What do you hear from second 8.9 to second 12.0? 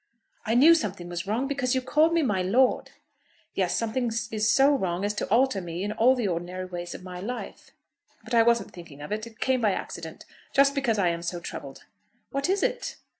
of it. It came by accident, just because I am so troubled."